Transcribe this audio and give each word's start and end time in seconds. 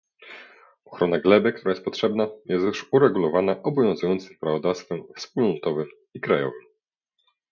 Ochrona 0.85 1.19
gleby, 1.19 1.53
która 1.53 1.71
jest 1.71 1.85
potrzebna, 1.85 2.27
jest 2.45 2.65
już 2.65 2.87
uregulowana 2.91 3.63
obowiązującym 3.63 4.37
prawodawstwem 4.39 5.03
wspólnotowym 5.15 5.87
i 6.13 6.19
krajowym 6.21 6.61